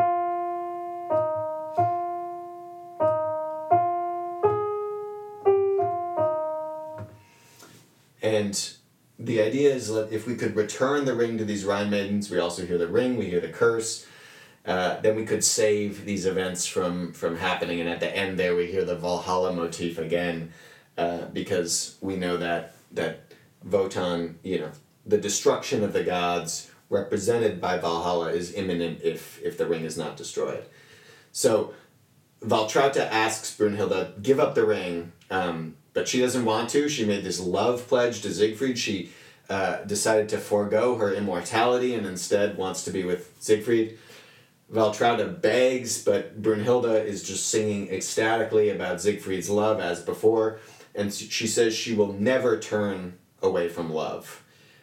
[8.21, 8.71] And
[9.17, 12.37] the idea is that if we could return the ring to these Rhine maidens, we
[12.37, 14.05] also hear the ring, we hear the curse,
[14.65, 17.79] uh, then we could save these events from, from happening.
[17.79, 20.53] And at the end there, we hear the Valhalla motif again,
[20.97, 23.25] uh, because we know that, that
[23.63, 24.71] Wotan, you know,
[25.05, 29.97] the destruction of the gods represented by Valhalla is imminent if, if the ring is
[29.97, 30.65] not destroyed.
[31.31, 31.73] So
[32.43, 36.89] Waltraute asks Brunhilde, give up the ring, um, but she doesn't want to.
[36.89, 38.77] She made this love pledge to Siegfried.
[38.77, 39.11] She
[39.49, 43.97] uh, decided to forego her immortality and instead wants to be with Siegfried.
[44.71, 50.59] Waltraute begs, but Brunhilde is just singing ecstatically about Siegfried's love as before,
[50.95, 54.40] and she says she will never turn away from love.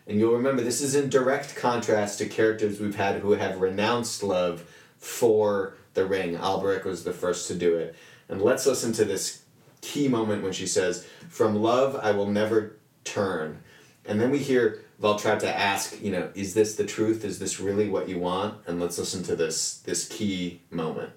[0.09, 4.23] And you'll remember this is in direct contrast to characters we've had who have renounced
[4.23, 4.65] love
[4.97, 6.37] for the ring.
[6.37, 7.95] Alberich was the first to do it.
[8.29, 9.43] And let's listen to this
[9.83, 13.63] key moment when she says, From love I will never turn.
[14.07, 17.25] And then we hear Waltraute ask, you know, is this the truth?
[17.25, 18.55] Is this really what you want?
[18.67, 21.13] And let's listen to this this key moment.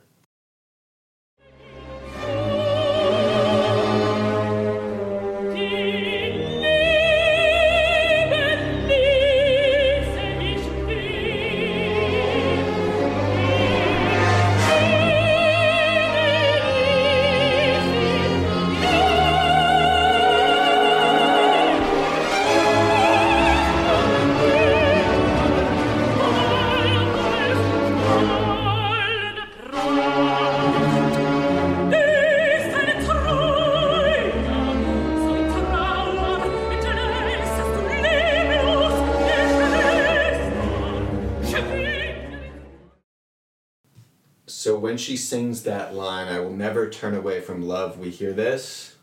[45.31, 48.97] Sings that line, I will never turn away from love, we hear this.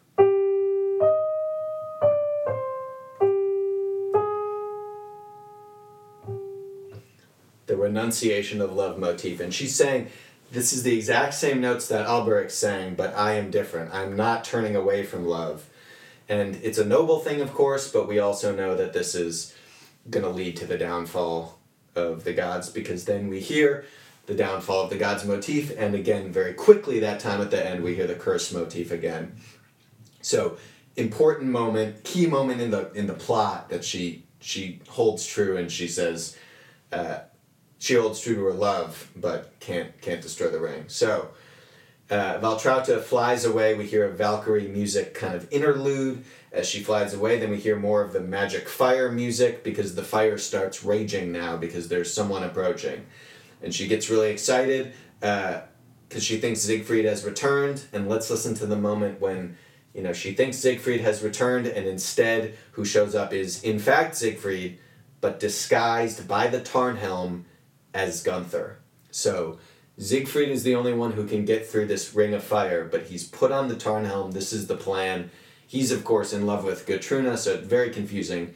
[7.65, 9.41] The renunciation of love motif.
[9.41, 10.09] And she's saying,
[10.53, 13.95] this is the exact same notes that Alberich sang, but I am different.
[13.95, 15.71] I'm not turning away from love.
[16.29, 19.55] And it's a noble thing, of course, but we also know that this is
[20.11, 21.59] going to lead to the downfall
[21.95, 23.87] of the gods because then we hear
[24.29, 27.83] the downfall of the gods motif, and again, very quickly that time at the end,
[27.83, 29.35] we hear the curse motif again.
[30.21, 30.59] So,
[30.97, 35.73] important moment, key moment in the in the plot that she she holds true, and
[35.73, 36.37] she says,
[36.93, 37.21] uh,
[37.79, 40.85] she holds true to her love, but can't can't destroy the ring.
[40.87, 41.31] So.
[42.11, 43.75] Uh, Waltraute flies away.
[43.75, 47.39] We hear a Valkyrie music kind of interlude as she flies away.
[47.39, 51.59] Then we hear more of the magic fire music because the fire starts raging now
[51.59, 53.05] because there's someone approaching
[53.63, 55.63] and she gets really excited because
[56.15, 57.85] uh, she thinks Siegfried has returned.
[57.93, 59.57] And let's listen to the moment when
[59.95, 64.17] you know she thinks Siegfried has returned, and instead, who shows up is in fact
[64.17, 64.79] Siegfried,
[65.21, 67.45] but disguised by the Tarnhelm
[67.95, 68.79] as Gunther.
[69.11, 69.59] So.
[70.01, 73.27] Siegfried is the only one who can get through this ring of fire, but he's
[73.27, 74.33] put on the Tarnhelm.
[74.33, 75.29] This is the plan.
[75.67, 78.55] He's, of course, in love with Gutrune, so very confusing.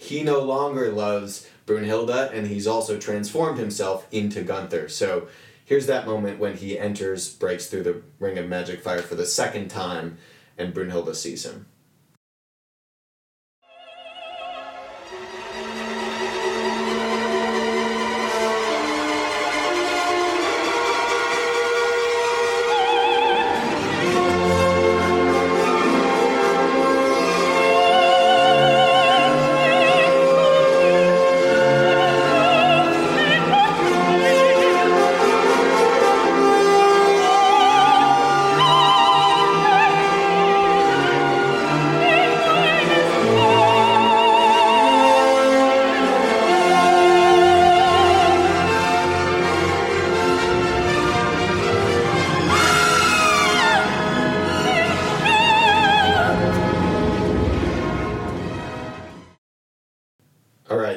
[0.00, 4.88] He no longer loves Brunhilde, and he's also transformed himself into Gunther.
[4.88, 5.28] So
[5.66, 9.26] here's that moment when he enters, breaks through the ring of magic fire for the
[9.26, 10.16] second time,
[10.56, 11.66] and Brunhilde sees him.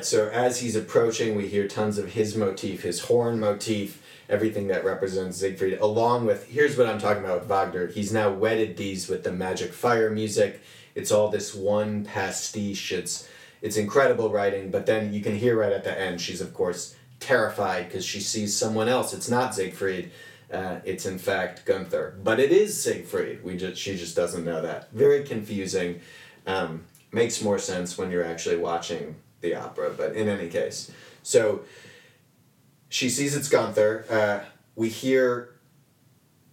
[0.03, 4.67] Right, so as he's approaching, we hear tons of his motif, his horn motif, everything
[4.67, 7.87] that represents Siegfried, along with here's what I'm talking about with Wagner.
[7.87, 10.61] He's now wedded these with the magic fire music.
[10.95, 12.91] It's all this one pastiche.
[12.91, 13.29] It's
[13.61, 16.95] it's incredible writing, but then you can hear right at the end, she's of course
[17.21, 19.13] terrified because she sees someone else.
[19.13, 20.11] It's not Siegfried.
[20.51, 23.43] Uh, it's in fact Gunther, but it is Siegfried.
[23.43, 24.91] We just she just doesn't know that.
[24.91, 26.01] Very confusing.
[26.45, 26.83] Um,
[27.13, 30.91] makes more sense when you're actually watching the opera, but in any case.
[31.21, 31.61] So
[32.89, 34.05] she sees it's Gunther.
[34.09, 35.49] Uh, we hear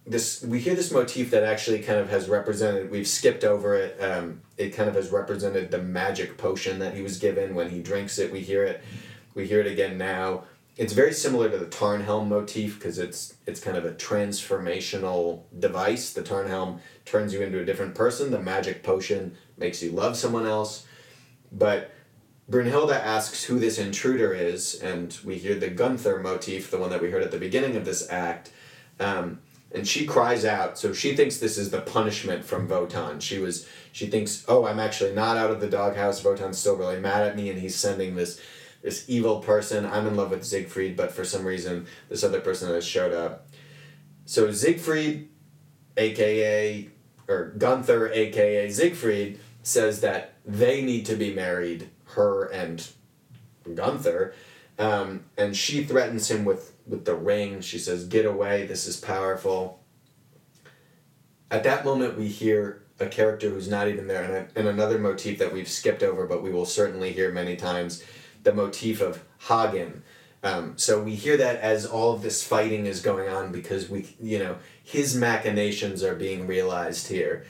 [0.05, 4.01] this we hear this motif that actually kind of has represented we've skipped over it
[4.01, 7.81] um, it kind of has represented the magic potion that he was given when he
[7.81, 8.83] drinks it we hear it
[9.35, 10.43] we hear it again now
[10.75, 16.13] it's very similar to the Tarnhelm motif because it's it's kind of a transformational device
[16.13, 20.47] the Tarnhelm turns you into a different person the magic potion makes you love someone
[20.47, 20.87] else
[21.51, 21.91] but
[22.51, 27.01] Brunhilde asks who this intruder is, and we hear the Gunther motif, the one that
[27.01, 28.51] we heard at the beginning of this act.
[28.99, 29.39] Um,
[29.73, 33.21] and she cries out, so she thinks this is the punishment from Wotan.
[33.21, 36.21] She was, she thinks, oh, I'm actually not out of the doghouse.
[36.25, 38.41] Wotan's still really mad at me, and he's sending this,
[38.81, 39.85] this evil person.
[39.85, 43.47] I'm in love with Siegfried, but for some reason, this other person has showed up.
[44.25, 45.29] So Siegfried,
[45.95, 46.89] aka
[47.29, 52.87] or Gunther, aka Siegfried, says that they need to be married her and
[53.75, 54.33] Gunther,
[54.79, 57.61] um, and she threatens him with with the ring.
[57.61, 58.65] She says, "Get away!
[58.65, 59.83] This is powerful."
[61.49, 64.97] At that moment, we hear a character who's not even there, and, a, and another
[64.97, 68.03] motif that we've skipped over, but we will certainly hear many times,
[68.43, 70.03] the motif of Hagen.
[70.43, 74.15] Um, so we hear that as all of this fighting is going on because we,
[74.19, 77.45] you know, his machinations are being realized here.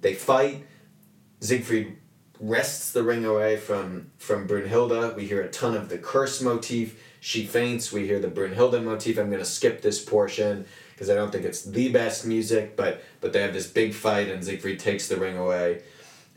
[0.00, 0.66] They fight.
[1.40, 1.98] Siegfried
[2.40, 5.14] wrests the ring away from from Brunhilde.
[5.14, 7.02] We hear a ton of the curse motif.
[7.20, 7.92] She faints.
[7.92, 9.18] We hear the Brunhilde motif.
[9.18, 13.32] I'm gonna skip this portion because I don't think it's the best music, but but
[13.32, 15.82] they have this big fight and Siegfried takes the ring away,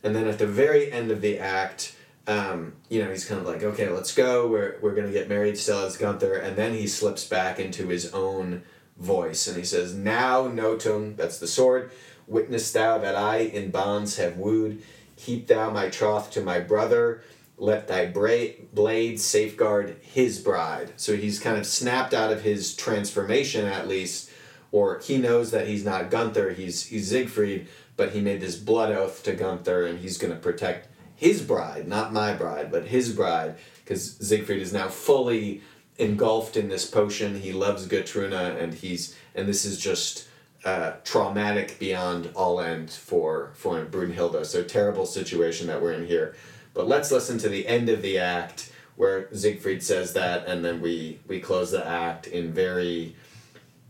[0.03, 1.95] and then at the very end of the act.
[2.27, 4.47] Um, you know, he's kind of like, okay, let's go.
[4.47, 6.35] We're, we're to get married still as Gunther.
[6.35, 8.61] And then he slips back into his own
[8.99, 11.91] voice and he says, Now, Notung, that's the sword,
[12.27, 14.83] witness thou that I in bonds have wooed
[15.19, 17.21] Keep thou my troth to my brother.
[17.57, 20.93] Let thy bra- blade safeguard his bride.
[20.95, 24.31] So he's kind of snapped out of his transformation, at least,
[24.71, 27.67] or he knows that he's not Gunther, he's, he's Siegfried,
[27.97, 31.85] but he made this blood oath to Gunther and he's going to protect his bride,
[31.85, 35.61] not my bride, but his bride, because Siegfried is now fully
[35.97, 37.41] engulfed in this potion.
[37.41, 40.28] He loves Gutrune, and he's and this is just
[40.65, 44.45] uh, traumatic beyond all end for for Brunhilde.
[44.45, 46.35] So terrible situation that we're in here.
[46.73, 50.81] But let's listen to the end of the act where Siegfried says that, and then
[50.81, 53.15] we we close the act in very.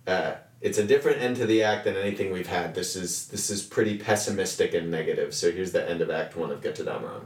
[0.06, 2.76] Uh, it's a different end to the act than anything we've had.
[2.76, 5.34] This is this is pretty pessimistic and negative.
[5.34, 7.26] So here's the end of Act One of Götterdämmerung.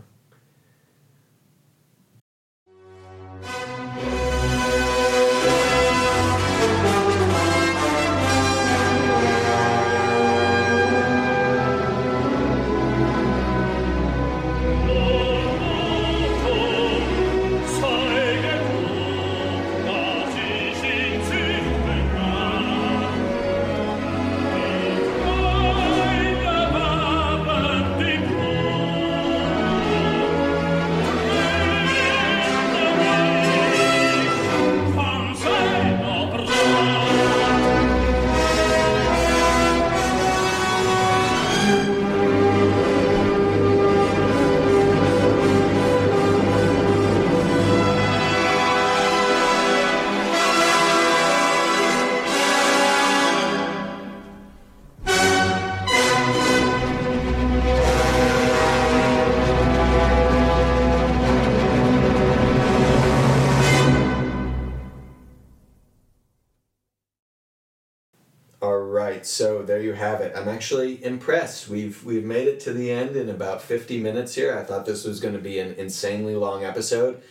[70.44, 71.70] I'm actually impressed.
[71.70, 74.58] We've we've made it to the end in about 50 minutes here.
[74.58, 77.24] I thought this was going to be an insanely long episode,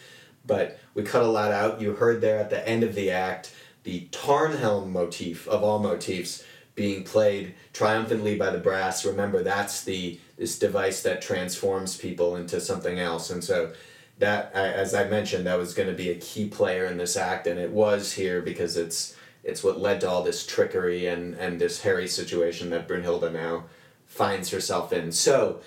[0.47, 1.79] but we cut a lot out.
[1.79, 6.45] You heard there at the end of the act the Tarnhelm motif of all motifs
[6.75, 9.05] being played triumphantly by the brass.
[9.05, 13.75] Remember, that's the this device that transforms people into something else, and so
[14.21, 17.47] that, as I mentioned, that was going to be a key player in this act,
[17.47, 21.61] and it was here because it's it's what led to all this trickery and and
[21.61, 23.65] this hairy situation that Brunhilde now
[24.07, 25.13] finds herself in.
[25.13, 25.61] So.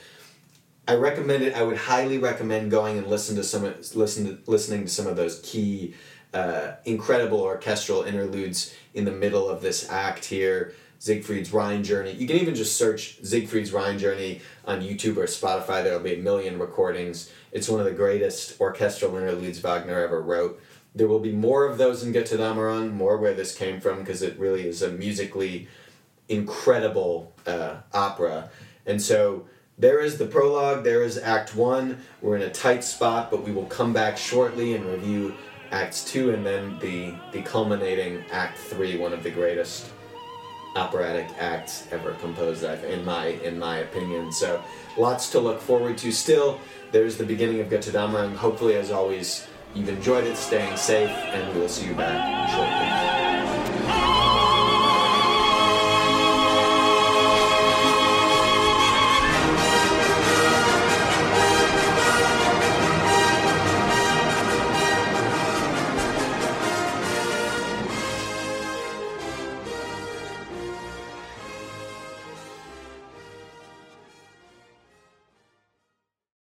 [0.88, 1.56] I recommend it.
[1.56, 3.64] I would highly recommend going and listen to some
[3.96, 5.96] listen to, listening to some of those key,
[6.32, 10.76] uh, incredible orchestral interludes in the middle of this act here.
[11.00, 12.14] Siegfried's Rhine Journey.
[12.14, 15.84] You can even just search Siegfried's Rhine Journey on YouTube or Spotify.
[15.84, 17.32] There'll be a million recordings.
[17.52, 20.62] It's one of the greatest orchestral interludes Wagner ever wrote
[20.96, 24.40] there will be more of those in Götterdämmerung, more where this came from, because it
[24.40, 25.68] really is a musically
[26.30, 28.50] incredible uh, opera.
[28.86, 29.46] And so
[29.78, 31.98] there is the prologue, there is Act 1.
[32.22, 35.36] We're in a tight spot, but we will come back shortly and review
[35.72, 39.92] Acts 2 and then the, the culminating Act 3, one of the greatest
[40.76, 44.32] operatic acts ever composed I've, in my in my opinion.
[44.32, 44.62] So
[44.98, 46.60] lots to look forward to still.
[46.92, 48.36] There's the beginning of Gotterdammerung.
[48.36, 53.15] Hopefully as always You've enjoyed it, staying safe, and we'll see you back shortly.